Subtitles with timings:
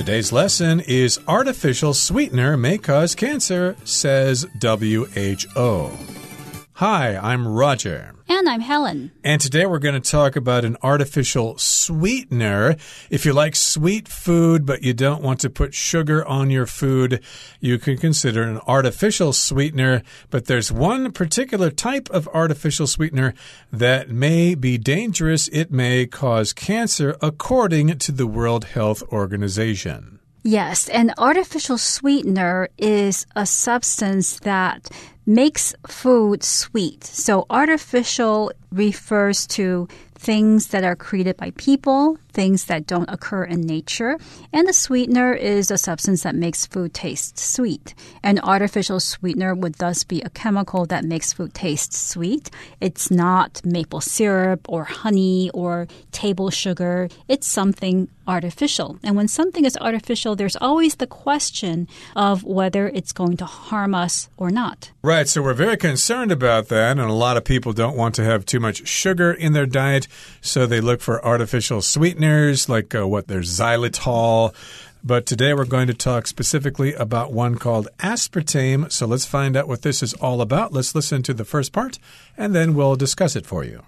[0.00, 5.90] Today's lesson is Artificial Sweetener May Cause Cancer, says WHO.
[6.80, 8.14] Hi, I'm Roger.
[8.26, 9.12] And I'm Helen.
[9.22, 12.74] And today we're going to talk about an artificial sweetener.
[13.10, 17.22] If you like sweet food, but you don't want to put sugar on your food,
[17.60, 20.02] you can consider an artificial sweetener.
[20.30, 23.34] But there's one particular type of artificial sweetener
[23.70, 25.48] that may be dangerous.
[25.48, 30.19] It may cause cancer, according to the World Health Organization.
[30.42, 34.88] Yes, an artificial sweetener is a substance that
[35.26, 37.04] makes food sweet.
[37.04, 43.62] So artificial refers to things that are created by people, things that don't occur in
[43.62, 44.18] nature.
[44.52, 47.94] And the sweetener is a substance that makes food taste sweet.
[48.22, 52.50] An artificial sweetener would thus be a chemical that makes food taste sweet.
[52.80, 57.08] It's not maple syrup or honey or table sugar.
[57.28, 58.98] It's something artificial.
[59.02, 63.92] And when something is artificial, there's always the question of whether it's going to harm
[63.94, 64.92] us or not.
[65.02, 65.28] Right.
[65.28, 66.92] So we're very concerned about that.
[66.92, 70.06] And a lot of people don't want to have too much sugar in their diet.
[70.40, 74.54] So they look for artificial sweeteners like uh, what there's xylitol.
[75.02, 78.92] But today we're going to talk specifically about one called aspartame.
[78.92, 80.72] So let's find out what this is all about.
[80.72, 81.98] Let's listen to the first part
[82.36, 83.82] and then we'll discuss it for you.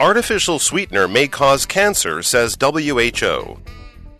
[0.00, 3.56] Artificial sweetener may cause cancer, says WHO.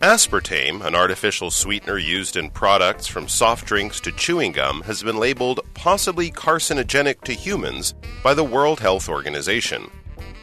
[0.00, 5.16] Aspartame, an artificial sweetener used in products from soft drinks to chewing gum, has been
[5.16, 9.91] labeled possibly carcinogenic to humans by the World Health Organization.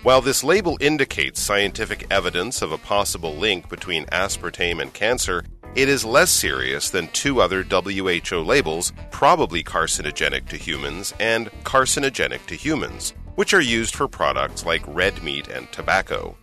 [0.03, 5.45] While this label indicates scientific evidence of a possible link between aspartame and cancer,
[5.75, 12.45] it is less serious than two other WHO labels, probably carcinogenic to humans and carcinogenic
[12.47, 16.37] to humans, which are used for products like red meat and tobacco.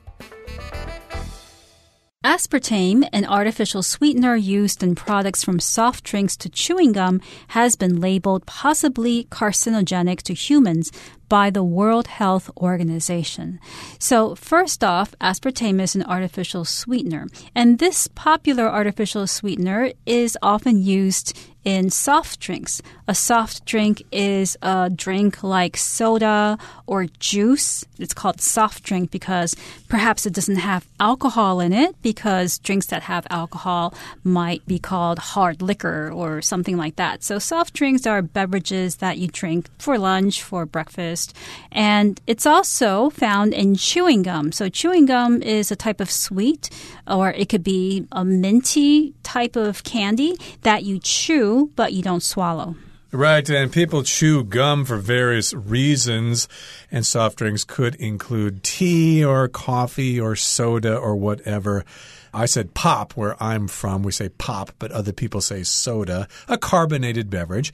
[2.24, 8.00] Aspartame, an artificial sweetener used in products from soft drinks to chewing gum, has been
[8.00, 10.90] labeled possibly carcinogenic to humans
[11.28, 13.60] by the World Health Organization.
[14.00, 20.82] So, first off, aspartame is an artificial sweetener, and this popular artificial sweetener is often
[20.82, 22.80] used in soft drinks.
[23.06, 27.84] A soft drink is a drink like soda or juice.
[27.98, 29.56] It's called soft drink because
[29.88, 35.18] perhaps it doesn't have alcohol in it because drinks that have alcohol might be called
[35.18, 37.22] hard liquor or something like that.
[37.22, 41.34] So soft drinks are beverages that you drink for lunch, for breakfast,
[41.72, 44.52] and it's also found in chewing gum.
[44.52, 46.70] So chewing gum is a type of sweet
[47.06, 52.22] or it could be a minty type of candy that you chew but you don't
[52.22, 52.76] swallow.
[53.10, 56.46] Right, and people chew gum for various reasons,
[56.90, 61.86] and soft drinks could include tea or coffee or soda or whatever.
[62.34, 64.02] I said pop where I'm from.
[64.02, 67.72] We say pop, but other people say soda, a carbonated beverage.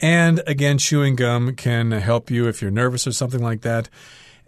[0.00, 3.88] And again, chewing gum can help you if you're nervous or something like that.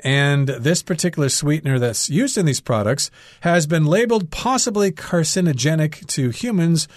[0.03, 3.11] And this particular sweetener that's used in these products
[3.41, 6.89] has been labeled possibly carcinogenic to humans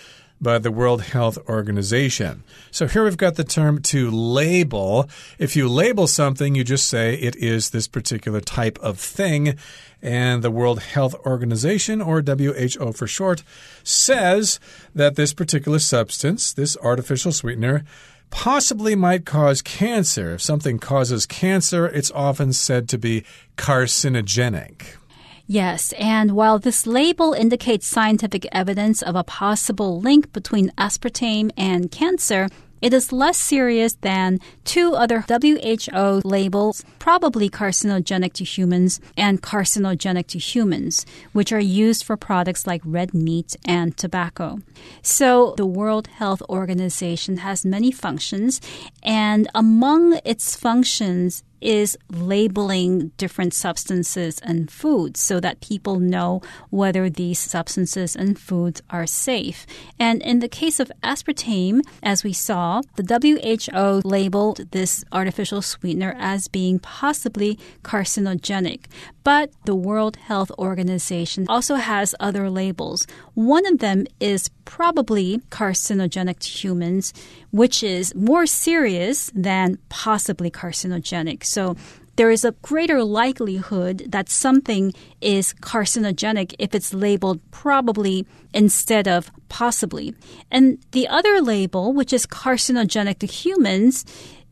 [0.44, 2.44] by the World Health Organization.
[2.70, 5.10] So here we've got the term to label.
[5.40, 9.58] If you label something, you just say it is this particular type of thing.
[10.02, 13.42] And the World Health Organization, or WHO for short,
[13.84, 14.60] says
[14.94, 17.86] that this particular substance, this artificial sweetener,
[18.30, 20.34] possibly might cause cancer.
[20.34, 23.24] If something causes cancer, it's often said to be
[23.58, 24.98] carcinogenic.
[25.46, 31.92] Yes, and while this label indicates scientific evidence of a possible link between aspartame and
[31.92, 32.48] cancer,
[32.84, 40.28] it is less serious than two other WHO labels, probably carcinogenic to humans and carcinogenic
[40.28, 44.60] to humans, which are used for products like red meat and tobacco.
[45.02, 48.60] So, the World Health Organization has many functions,
[49.02, 57.10] and among its functions is labeling different substances and foods so that people know whether
[57.10, 59.66] these substances and foods are safe.
[59.98, 66.16] And in the case of aspartame, as we saw, the WHO labeled this artificial sweetener
[66.20, 68.86] as being possibly carcinogenic.
[69.24, 73.08] But the World Health Organization also has other labels.
[73.36, 77.14] One of them is probably carcinogenic to humans,
[77.54, 81.44] which is more serious than possibly carcinogenic.
[81.44, 81.76] So
[82.16, 84.92] there is a greater likelihood that something
[85.22, 90.16] is carcinogenic if it's labeled probably instead of possibly.
[90.50, 94.04] And the other label, which is carcinogenic to humans,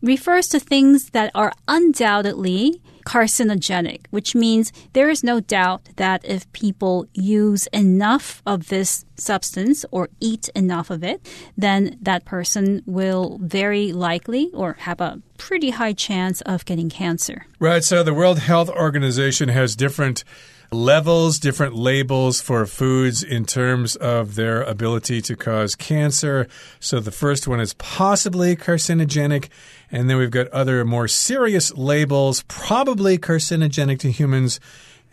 [0.03, 6.51] refers to things that are undoubtedly carcinogenic, which means there is no doubt that if
[6.53, 11.25] people use enough of this substance or eat enough of it,
[11.57, 17.45] then that person will very likely or have a pretty high chance of getting cancer.
[17.59, 17.83] Right.
[17.83, 20.23] So the World Health Organization has different
[20.73, 26.47] levels, different labels for foods in terms of their ability to cause cancer.
[26.79, 29.49] So the first one is possibly carcinogenic.
[29.91, 34.61] And then we've got other more serious labels, probably carcinogenic to humans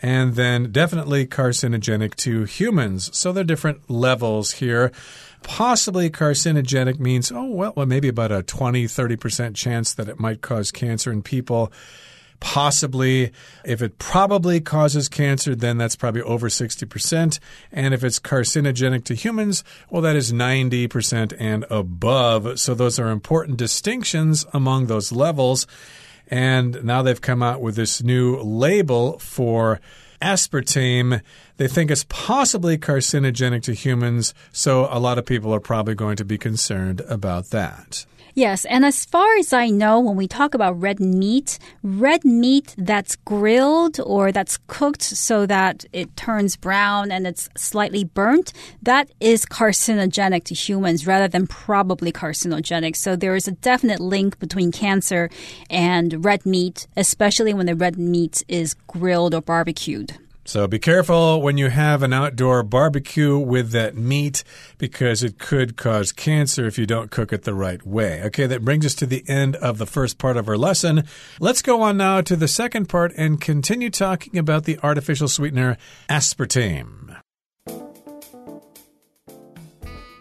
[0.00, 3.10] and then definitely carcinogenic to humans.
[3.19, 4.93] So there are different levels here.
[5.43, 10.40] Possibly carcinogenic means, oh, well, well maybe about a 20, 30% chance that it might
[10.40, 11.72] cause cancer in people
[12.40, 13.32] possibly.
[13.64, 17.38] If it probably causes cancer, then that's probably over 60%.
[17.73, 22.58] And if it's carcinogenic to humans, well, that is 90% and above.
[22.58, 25.67] So those are important distinctions among those levels.
[26.29, 29.81] And now they've come out with this new label for
[30.20, 31.23] aspartame.
[31.56, 36.17] They think it's possibly carcinogenic to humans, so a lot of people are probably going
[36.17, 38.05] to be concerned about that.
[38.38, 42.73] Yes, and as far as I know, when we talk about red meat, red meat
[42.79, 49.11] that's grilled or that's cooked so that it turns brown and it's slightly burnt, that
[49.19, 52.94] is carcinogenic to humans rather than probably carcinogenic.
[52.94, 55.31] So there is a definite link between cancer
[55.69, 60.17] and red meat, especially when the red meat is grilled or barbecued.
[60.48, 64.44] So be careful when you have an outdoor barbecue with that meat
[64.78, 68.22] because it could cause cancer if you don't cook it the right way.
[68.22, 71.04] Okay, that brings us to the end of the first part of our lesson.
[71.38, 75.76] Let's go on now to the second part and continue talking about the artificial sweetener
[76.08, 77.20] aspartame.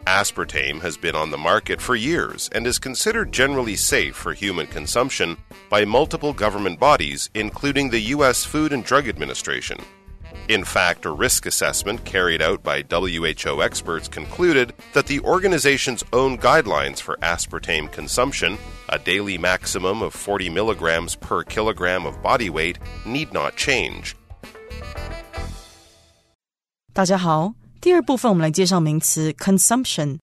[0.06, 4.68] Aspartame has been on the market for years and is considered generally safe for human
[4.68, 5.38] consumption
[5.70, 8.44] by multiple government bodies, including the U.S.
[8.44, 9.80] Food and Drug Administration.
[10.49, 16.37] In fact, a risk assessment carried out by WHO experts concluded that the organization's own
[16.37, 22.79] guidelines for aspartame consumption, a daily maximum of 40 milligrams per kilogram of body weight,
[23.07, 24.15] need not change.
[26.93, 30.19] 大家好，第二部分我们来介绍名词 consumption，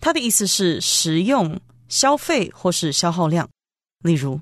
[0.00, 3.48] 它的意思是食用、消费或是消耗量。
[4.02, 4.40] 例如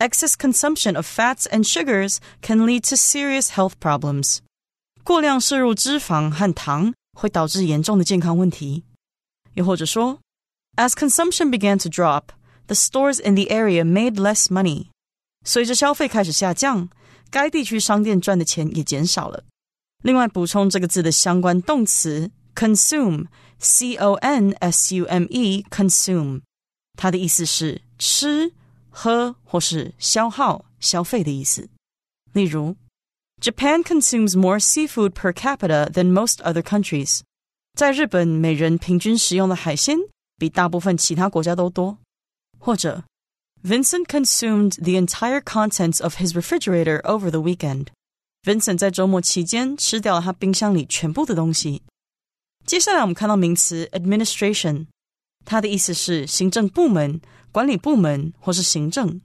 [0.00, 4.38] ，excess consumption of fats and sugars can lead to serious health problems.
[5.02, 8.84] 过量摄入脂肪和糖会导致严重的健康问题。
[9.54, 10.18] 又或者说，
[10.76, 12.24] As consumption began to drop,
[12.66, 14.88] the stores in the area made less money。
[15.44, 16.88] 随着消费开始下降，
[17.30, 19.44] 该地区商店赚的钱也减少了。
[20.02, 26.42] 另外，补充这个字的相关动词 consume，c o n s u m e，consume，
[26.96, 28.52] 它的意思是吃、
[28.90, 31.68] 喝或是消耗、消费的意思。
[32.32, 32.76] 例如。
[33.38, 37.20] Japan consumes more seafood per capita than most other countries.
[37.74, 39.98] 在日本，每人平均食用的海鲜
[40.38, 41.98] 比大部分其他国家都多。
[42.58, 43.04] 或者，
[43.62, 47.88] Vincent consumed the entire contents of his refrigerator over the weekend.
[48.42, 51.82] Vincent 在周末期间吃掉了他冰箱里全部的东西。
[52.64, 54.86] 接下来我们看到名词 administration，
[55.44, 57.20] 它的意思是行政部门、
[57.52, 59.20] 管理部门或是行政。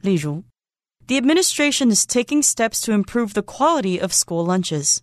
[0.00, 0.44] 例如
[1.06, 4.98] the administration is taking steps to improve the quality of school lunches.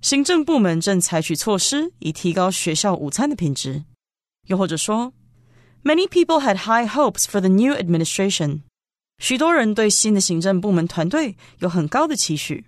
[0.00, 3.84] 行政部门正采取措施以提高学校午餐的品质。
[4.48, 5.12] 又或者说，
[5.84, 8.62] Many people had high hopes for the new administration.
[9.18, 12.66] 许多人对新的行政部门团队有很高的期许。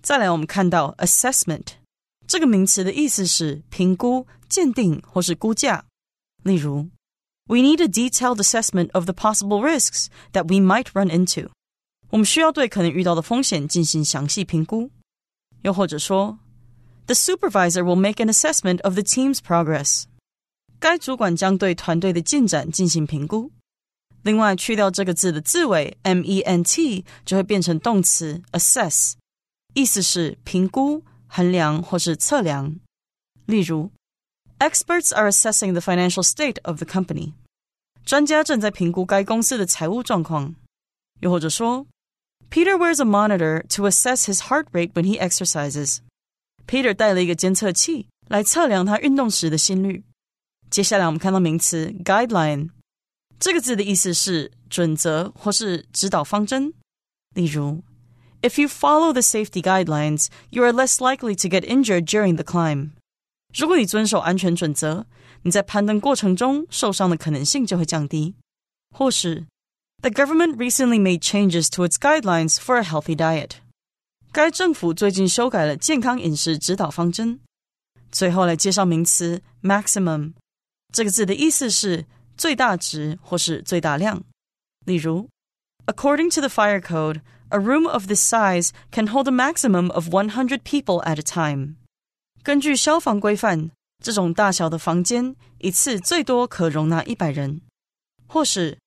[0.00, 1.66] 再来，我们看到 assessment
[2.28, 5.84] 这个名词的意思是评估、鉴定或是估价。
[6.44, 6.88] 例如
[7.46, 11.50] ，We need a detailed assessment of the possible risks that we might run into.
[12.10, 14.90] 我们需要对可能遇到的风险进行详细评估。
[15.62, 16.38] 又或者说，
[17.06, 20.04] The supervisor will make an assessment of the team's progress。
[20.78, 23.50] 该主管将对团队的进展进行评估。
[24.22, 29.14] 另外，去掉这个字的字尾 ment，就会变成动词 assess，
[29.74, 32.76] 意思是评估、衡量或是测量。
[33.46, 33.90] 例如
[34.62, 37.32] ，Experts are assessing the financial state of the company。
[38.04, 40.54] 专家正在评估该公司的财务状况。
[41.20, 41.86] 又或者说
[42.50, 45.98] Peter wears a monitor to assess his heart rate when he exercises.
[46.66, 50.04] Peter 带了一个监测器来测量他运动时的心率。
[50.70, 52.70] 接下来我们看到名词 guideline，
[53.38, 56.72] 这个字的意思是准则或是指导方针。
[57.34, 57.82] 例如，
[58.42, 62.90] If you follow the safety guidelines, you are less likely to get injured during the climb.
[63.56, 65.06] 如果你遵守安全准则，
[65.42, 68.34] 你在攀登过程中受伤的可能性就会降低。
[68.94, 69.46] 或是
[70.00, 73.52] The government recently made changes to its guidelines for a healthy diet.
[74.32, 77.40] 该政府最近修改了健康饮食指导方针。
[78.12, 80.34] 最后来介绍名词 maximum，
[80.92, 82.06] 这个字的意思是
[82.36, 84.22] 最大值或是最大量。
[84.86, 85.28] 例如，
[85.86, 90.62] According to the fire code, a room of this size can hold a maximum of 100
[90.62, 91.76] people at a time.
[92.43, 93.71] 根据消防规范，
[94.03, 97.61] 这种大小的房间一次最多可容纳一百人。
[98.27, 98.77] 或是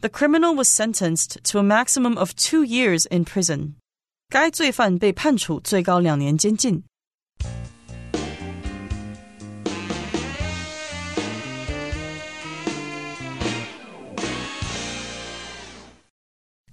[0.00, 3.74] ，The criminal was sentenced to a maximum of two years in prison.
[4.30, 6.84] 该罪犯被判处最高两年监禁。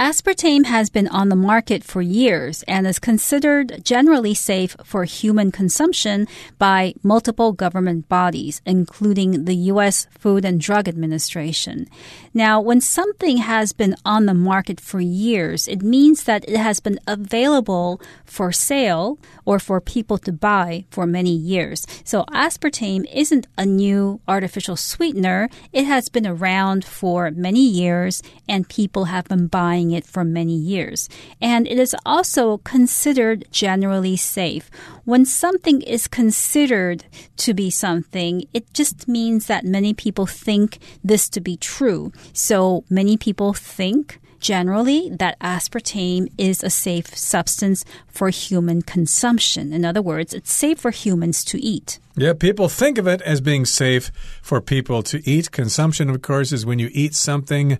[0.09, 5.51] Aspartame has been on the market for years and is considered generally safe for human
[5.51, 10.07] consumption by multiple government bodies, including the U.S.
[10.17, 11.85] Food and Drug Administration.
[12.33, 16.79] Now, when something has been on the market for years, it means that it has
[16.79, 21.85] been available for sale or for people to buy for many years.
[22.03, 25.49] So aspartame isn't a new artificial sweetener.
[25.71, 30.55] It has been around for many years and people have been buying it for many
[30.55, 31.07] years.
[31.39, 34.71] And it is also considered generally safe.
[35.05, 37.05] When something is considered
[37.37, 42.11] to be something, it just means that many people think this to be true.
[42.33, 49.73] So many people think generally that aspartame is a safe substance for human consumption.
[49.73, 51.99] In other words, it's safe for humans to eat.
[52.15, 55.51] Yeah, people think of it as being safe for people to eat.
[55.51, 57.77] Consumption, of course, is when you eat something.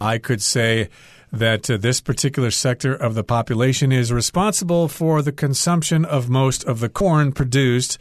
[0.00, 0.88] I could say
[1.32, 6.62] that uh, this particular sector of the population is responsible for the consumption of most
[6.64, 7.98] of the corn produced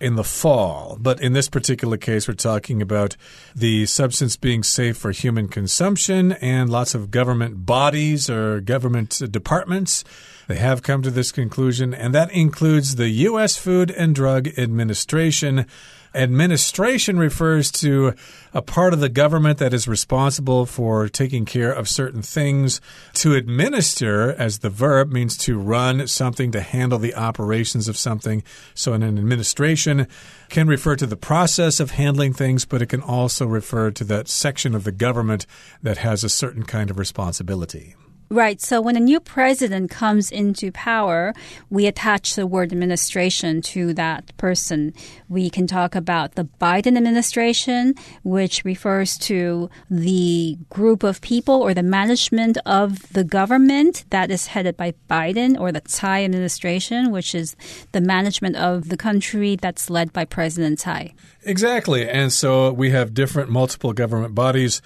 [0.00, 0.98] in the fall.
[1.00, 3.16] But in this particular case, we're talking about
[3.54, 10.04] the substance being safe for human consumption, and lots of government bodies or government departments.
[10.46, 13.56] They have come to this conclusion, and that includes the U.S.
[13.56, 15.66] Food and Drug Administration.
[16.14, 18.14] Administration refers to
[18.52, 22.80] a part of the government that is responsible for taking care of certain things.
[23.14, 28.44] To administer, as the verb, means to run something, to handle the operations of something.
[28.74, 30.06] So, an administration
[30.50, 34.28] can refer to the process of handling things, but it can also refer to that
[34.28, 35.46] section of the government
[35.82, 37.96] that has a certain kind of responsibility.
[38.34, 38.60] Right.
[38.60, 41.34] So when a new president comes into power,
[41.70, 44.92] we attach the word administration to that person.
[45.28, 51.74] We can talk about the Biden administration, which refers to the group of people or
[51.74, 57.36] the management of the government that is headed by Biden, or the Tsai administration, which
[57.36, 57.54] is
[57.92, 61.14] the management of the country that's led by President Tsai.
[61.46, 62.08] Exactly.
[62.08, 64.80] And so we have different multiple government bodies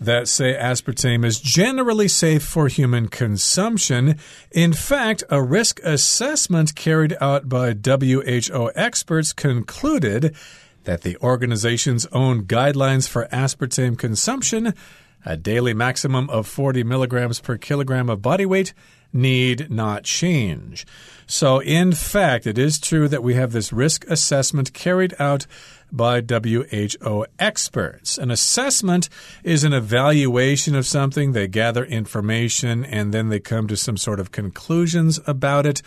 [0.00, 4.18] that say aspartame is generally safe for human consumption.
[4.50, 10.34] In fact, a risk assessment carried out by WHO experts concluded
[10.84, 14.74] that the organization's own guidelines for aspartame consumption,
[15.24, 18.74] a daily maximum of 40 milligrams per kilogram of body weight,
[19.12, 20.84] need not change.
[21.26, 25.46] So, in fact, it is true that we have this risk assessment carried out
[25.96, 28.18] by WHO experts.
[28.18, 29.08] An assessment
[29.42, 31.32] is an evaluation of something.
[31.32, 35.82] They gather information and then they come to some sort of conclusions about it.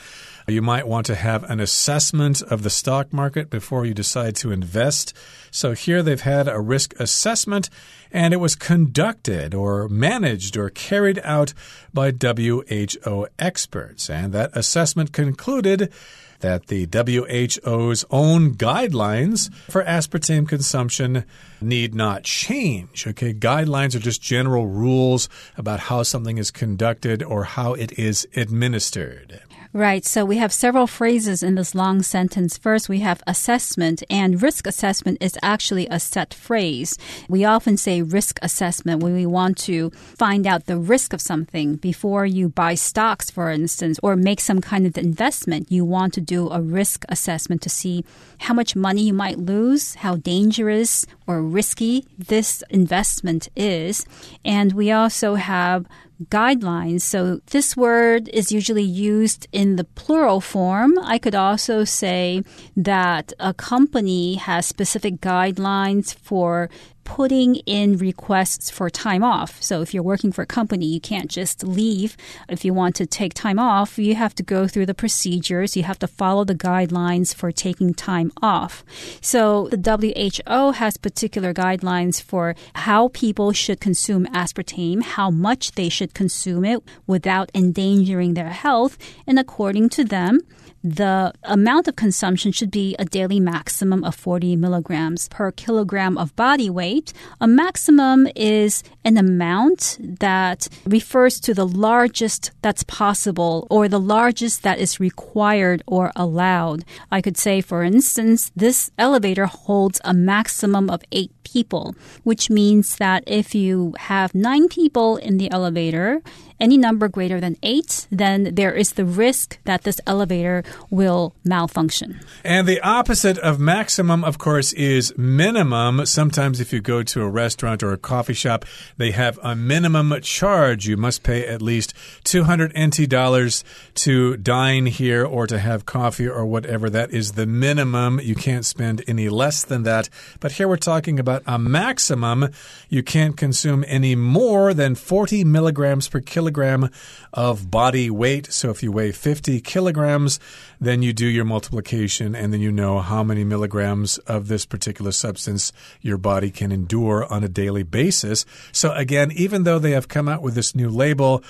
[0.47, 4.51] You might want to have an assessment of the stock market before you decide to
[4.51, 5.13] invest.
[5.51, 7.69] So here they've had a risk assessment
[8.11, 11.53] and it was conducted or managed or carried out
[11.93, 14.09] by WHO experts.
[14.09, 15.91] And that assessment concluded
[16.39, 21.25] that the WHO's own guidelines for aspartame consumption
[21.61, 23.07] need not change.
[23.07, 28.27] Okay, guidelines are just general rules about how something is conducted or how it is
[28.35, 29.41] administered.
[29.73, 30.05] Right.
[30.05, 32.57] So we have several phrases in this long sentence.
[32.57, 36.97] First, we have assessment, and risk assessment is actually a set phrase.
[37.27, 41.75] We often say risk assessment when we want to find out the risk of something
[41.75, 45.71] before you buy stocks, for instance, or make some kind of investment.
[45.71, 48.05] You want to do a risk assessment to see
[48.39, 54.05] how much money you might lose, how dangerous or risky this investment is.
[54.43, 55.85] And we also have
[56.25, 57.01] guidelines.
[57.01, 60.97] So this word is usually used in the plural form.
[60.99, 62.43] I could also say
[62.75, 66.69] that a company has specific guidelines for
[67.07, 69.63] putting in requests for time off.
[69.63, 72.17] So if you're working for a company, you can't just leave.
[72.49, 75.77] If you want to take time off, you have to go through the procedures.
[75.77, 78.83] You have to follow the guidelines for taking time off.
[79.21, 85.87] So the WHO has particular guidelines for how people should consume aspartame, how much they
[85.87, 88.97] should consume it without endangering their health.
[89.25, 90.41] And according to them,
[90.87, 96.35] the amount of consumption should be a daily maximum of 40 milligrams per kilogram of
[96.35, 97.11] body weight.
[97.41, 104.63] A maximum is an amount that refers to the largest that's possible or the largest
[104.63, 106.85] that is required or allowed.
[107.11, 112.97] I could say, for instance, this elevator holds a maximum of eight people, which means
[112.97, 116.21] that if you have nine people in the elevator,
[116.59, 122.19] any number greater than eight, then there is the risk that this elevator will malfunction.
[122.43, 126.05] And the opposite of maximum, of course, is minimum.
[126.05, 128.65] Sometimes if you go to a restaurant or a coffee shop,
[128.97, 130.87] they have a minimum charge.
[130.87, 133.63] You must pay at least 200 NT dollars
[133.95, 136.89] to dine here or to have coffee or whatever.
[136.89, 138.19] That is the minimum.
[138.19, 140.09] You can't spend any less than that.
[140.39, 142.49] But here we're talking about a maximum.
[142.89, 146.89] You can't consume any more than 40 milligrams per kilogram kilogram
[147.33, 148.51] of body weight.
[148.53, 150.39] So if you weigh 50 kilograms,
[150.79, 155.11] then you do your multiplication and then you know how many milligrams of this particular
[155.11, 158.45] substance your body can endure on a daily basis.
[158.71, 161.43] So again, even though they have come out with this new label,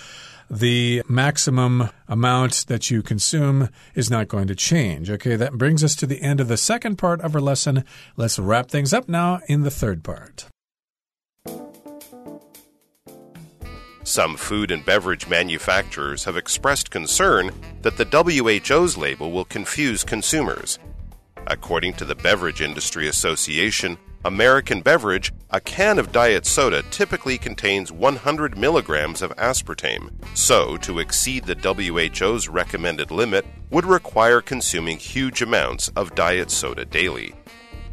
[0.50, 5.12] the maximum amount that you consume is not going to change.
[5.12, 7.84] Okay, that brings us to the end of the second part of our lesson.
[8.16, 10.48] Let's wrap things up now in the third part.
[14.08, 20.80] Some food and beverage manufacturers have expressed concern that the WHO's label will confuse consumers.
[21.48, 27.92] According to the Beverage Industry Association, American Beverage, a can of diet soda typically contains
[27.92, 30.10] 100 milligrams of aspartame.
[30.38, 36.86] So, to exceed the WHO's recommended limit would require consuming huge amounts of diet soda
[36.86, 37.36] daily.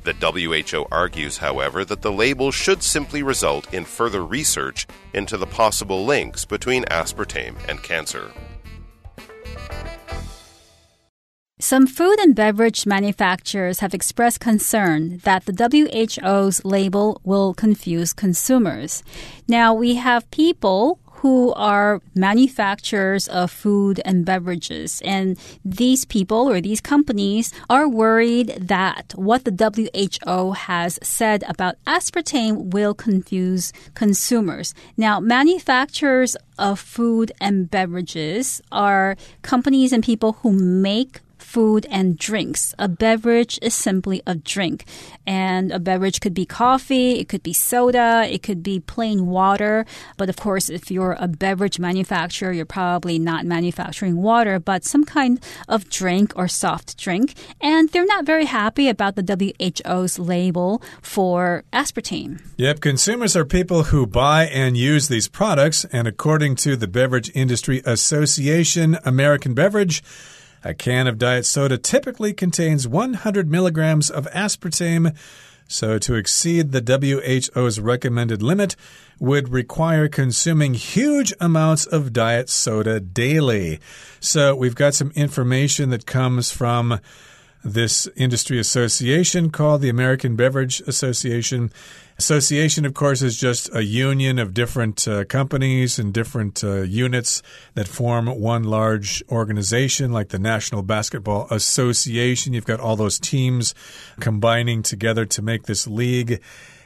[0.04, 5.46] The WHO argues, however, that the label should simply result in further research into the
[5.46, 8.30] possible links between aspartame and cancer.
[11.58, 19.02] Some food and beverage manufacturers have expressed concern that the WHO's label will confuse consumers.
[19.48, 25.00] Now, we have people who are manufacturers of food and beverages.
[25.06, 31.76] And these people or these companies are worried that what the WHO has said about
[31.86, 34.74] aspartame will confuse consumers.
[34.98, 41.20] Now, manufacturers of food and beverages are companies and people who make
[41.54, 42.74] food and drinks.
[42.80, 44.86] A beverage is simply a drink.
[45.24, 49.86] And a beverage could be coffee, it could be soda, it could be plain water.
[50.16, 55.04] But of course, if you're a beverage manufacturer, you're probably not manufacturing water, but some
[55.04, 55.38] kind
[55.68, 57.34] of drink or soft drink.
[57.60, 62.42] And they're not very happy about the WHO's label for aspartame.
[62.56, 65.84] Yep, consumers are people who buy and use these products.
[65.92, 70.02] And according to the Beverage Industry Association, American Beverage,
[70.64, 75.14] a can of diet soda typically contains 100 milligrams of aspartame,
[75.68, 78.76] so to exceed the WHO's recommended limit
[79.18, 83.78] would require consuming huge amounts of diet soda daily.
[84.20, 87.00] So we've got some information that comes from
[87.64, 91.72] this industry association called the American Beverage Association.
[92.18, 97.42] Association, of course, is just a union of different uh, companies and different uh, units
[97.72, 102.52] that form one large organization, like the National Basketball Association.
[102.52, 103.74] You've got all those teams
[104.20, 106.40] combining together to make this league.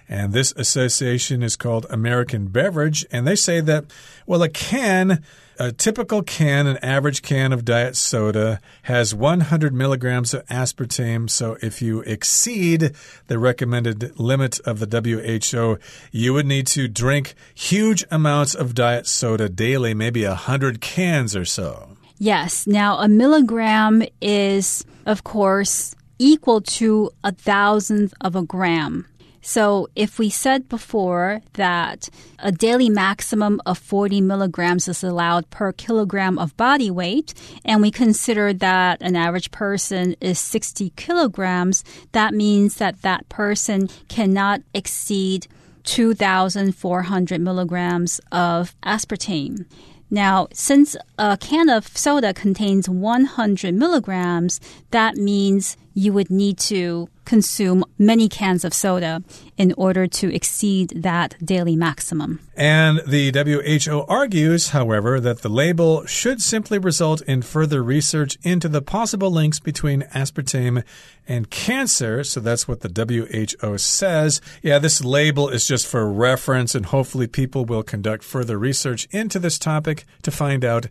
[0.09, 3.05] And this association is called American Beverage.
[3.11, 3.85] And they say that,
[4.27, 5.23] well, a can
[5.59, 11.29] a typical can, an average can of diet soda, has 100 milligrams of aspartame.
[11.29, 12.95] So if you exceed
[13.27, 15.79] the recommended limit of the WHO,
[16.13, 21.45] you would need to drink huge amounts of diet soda daily, maybe 100 cans or
[21.45, 21.97] so.
[22.19, 22.67] Yes.
[22.67, 29.07] Now, a milligram is, of course, equal to a thousandth of a gram.
[29.41, 35.73] So if we said before that a daily maximum of 40 milligrams is allowed per
[35.73, 42.35] kilogram of body weight, and we consider that an average person is 60 kilograms, that
[42.35, 45.47] means that that person cannot exceed
[45.85, 49.65] 2,400 milligrams of aspartame.
[50.11, 57.09] Now, since a can of soda contains 100 milligrams, that means you would need to
[57.25, 59.21] consume many cans of soda
[59.57, 62.39] in order to exceed that daily maximum.
[62.57, 68.69] And the WHO argues, however, that the label should simply result in further research into
[68.69, 70.85] the possible links between aspartame
[71.27, 72.23] and cancer.
[72.23, 74.41] So that's what the WHO says.
[74.63, 79.41] Yeah, this label is just for reference, and hopefully people will conduct further research into
[79.41, 80.87] this topic to find out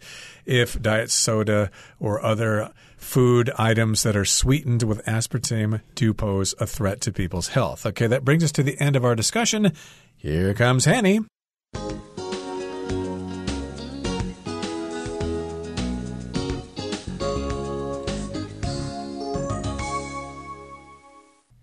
[0.46, 6.67] if diet soda or other food items that are sweetened with aspartame do pose a
[6.67, 7.85] threat to people's health.
[7.87, 9.73] Okay, that brings us to the end of our discussion.
[10.17, 11.25] Here comes Hanny.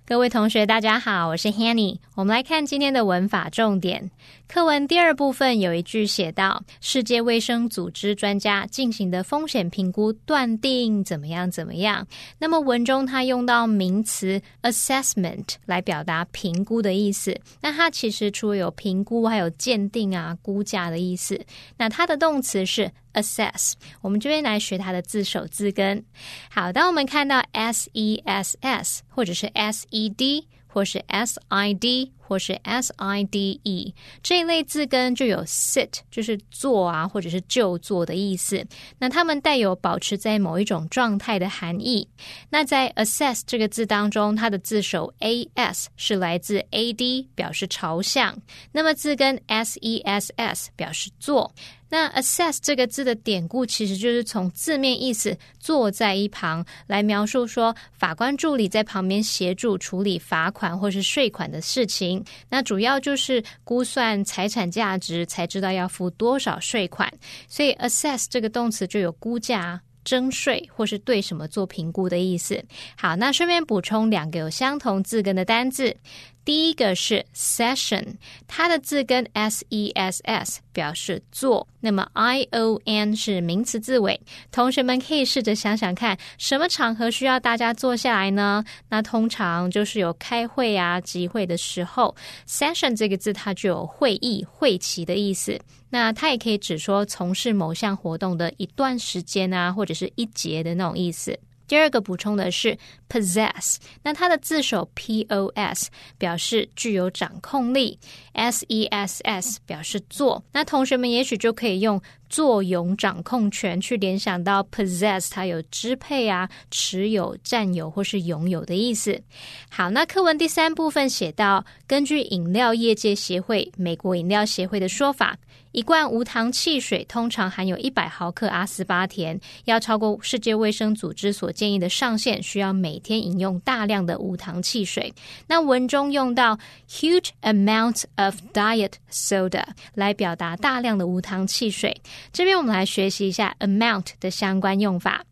[0.06, 2.00] 各位同学，大家好，我是 Hanny。
[2.15, 4.10] 我们来看今天的文法重点。
[4.55, 12.07] 课文第二部分有一句写到：世界卫生组织专家进行的风险评估断定怎么样怎么样。
[12.38, 17.37] 那么文中它用到名词 assessment 来表达评估的意思。
[17.61, 21.45] 那它其实除了有评估，还有鉴定啊、估价的意思。
[21.77, 23.73] 那它的动词是 assess。
[24.03, 26.05] 我们这边来学它的字首字根。
[26.49, 33.23] 好，当我们看到 s e s s 或者是 s e d 或是 s i d 或是 s i
[33.25, 38.65] d e 这一类字根就有 sit，就是坐啊，或者是就坐的意思。
[38.99, 42.09] 那它们带有保持在某一种状态的含义。
[42.51, 48.37] 那在 assess 这个字当中，它的字首 a s 是来自 a d，表示朝向。
[48.73, 51.53] 那么字根 s e s s 表示坐。
[51.91, 62.13] 那 assess 这个字的典故其实就是从字面意思“坐在一旁”来描述说，法官助理在旁边协助处理罚款或是税款的事情。
[62.48, 67.11] 那主要就是估算财产价值，才知道要付多少税款。
[67.48, 72.62] 所以 assess 这个动词就有估价、征税或是对什么做评估的意思。
[72.97, 75.97] 好，那顺便补充两个有相同字根的单字。
[76.45, 78.05] 第一个是 session，
[78.47, 84.21] 它的字根 s e s s 表示坐，那么 i o n 是名词字尾。
[84.53, 88.62] 同学们可以试着想想看，什么场合需要大家坐下来呢？
[88.90, 92.14] 那通常就是有开会啊、集会的时候。
[92.47, 95.59] session 这个字它就有会议、会期的意思。
[95.95, 101.39] 那它也可以指说从事某项活动的一段时间啊，或者是一节的那种意思。
[101.69, 102.77] 第二个补充的是
[103.09, 107.97] possess，那它的字首 p o s 表示具有掌控力
[108.33, 110.45] ，s e s s 表示做。
[110.53, 119.23] 那同学们也许就可以用坐拥掌控权去联想到 possess，它有支配啊、持有、占有或是拥有的意思。
[119.71, 125.39] 好，那课文第三部分写到，根据饮料业界协会（美国饮料协会）的说法。
[125.75, 135.13] 一罐无糖汽水通常含有一百毫克阿斯巴甜，要超过世界卫生组织所建议的上限，需要每天饮用大量的无糖汽水。
[135.49, 136.57] 那文中用到
[136.89, 142.01] huge amount of diet soda 来表达大量的无糖汽水。
[142.33, 145.25] 这边我们来学习一下 amount 的相关用法。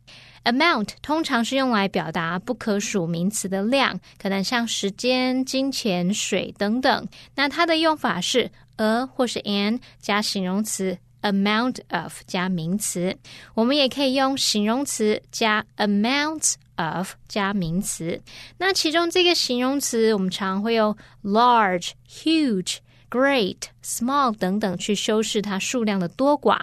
[0.42, 7.07] amount 通常是用来表达不可数名词的量，可能像时间、金钱、水等等。
[7.37, 8.50] 那它的用法是。
[8.76, 13.16] A 或是 an 加形容词 amount of 加名词，
[13.54, 18.20] 我们也可以用形容词加 amount of 加名词。
[18.58, 22.78] 那其中这个形容词，我们常会用 large、huge、
[23.11, 26.61] great、small 等等去修饰它数量的多寡。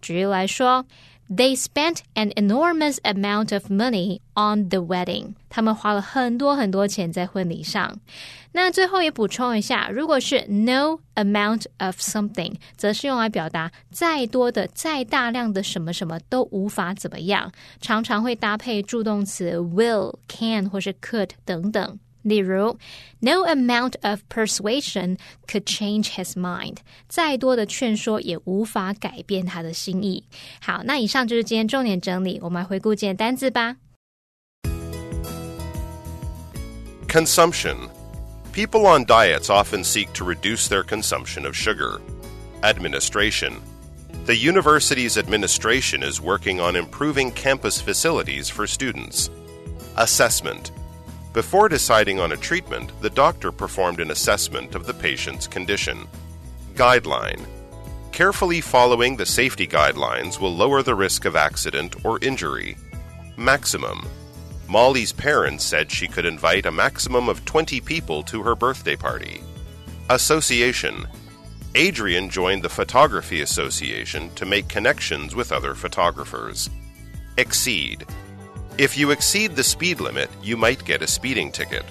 [0.00, 0.84] 举例来说。
[1.31, 5.33] They spent an enormous amount of money on the wedding.
[5.49, 7.99] 他们花了很多很多钱在婚礼上。
[8.53, 21.99] 那最后也补充一下，如果是 no amount of something，则是用来表达再多的、再大量的什么什么都无法怎么样，常常会搭配助动词 will、can 或是 could 等等。
[22.23, 22.77] 例如，
[23.19, 26.77] No amount of persuasion could change his mind。
[27.07, 30.25] 再多的劝说也无法改变他的心意。
[30.59, 33.77] 好，那以上就是今天重点整理，我们来回顾今天单字吧。
[37.07, 37.89] Consumption.
[38.51, 42.01] People on diets often seek to reduce their consumption of sugar.
[42.63, 43.53] Administration.
[44.25, 49.29] The university's administration is working on improving campus facilities for students.
[49.95, 50.71] Assessment.
[51.32, 56.06] Before deciding on a treatment, the doctor performed an assessment of the patient's condition.
[56.74, 57.46] Guideline
[58.12, 62.76] Carefully following the safety guidelines will lower the risk of accident or injury.
[63.38, 64.06] Maximum
[64.68, 69.42] Molly's parents said she could invite a maximum of 20 people to her birthday party.
[70.10, 71.06] Association
[71.74, 76.68] Adrian joined the Photography Association to make connections with other photographers.
[77.38, 78.06] Exceed
[78.78, 81.84] If you exceed the speed limit, you might get a speeding ticket.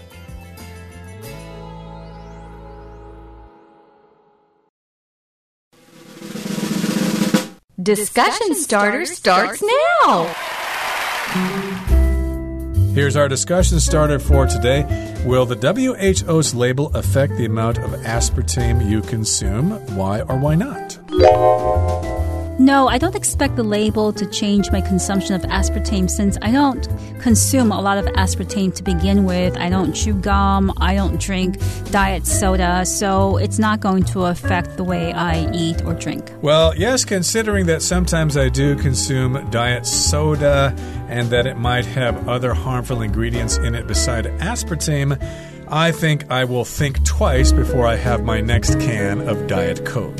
[7.81, 9.63] Discussion starter starts
[10.03, 10.25] now.
[12.93, 14.83] Here's our discussion starter for today.
[15.25, 19.71] Will the WHO's label affect the amount of aspartame you consume?
[19.95, 20.99] Why or why not?
[22.61, 26.87] No, I don't expect the label to change my consumption of aspartame since I don't
[27.19, 29.57] consume a lot of aspartame to begin with.
[29.57, 31.57] I don't chew gum, I don't drink
[31.89, 36.31] diet soda, so it's not going to affect the way I eat or drink.
[36.43, 40.75] Well, yes, considering that sometimes I do consume diet soda
[41.09, 45.19] and that it might have other harmful ingredients in it beside aspartame,
[45.67, 50.19] I think I will think twice before I have my next can of Diet Coke.